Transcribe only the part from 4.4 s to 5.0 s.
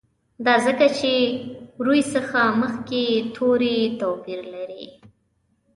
لري.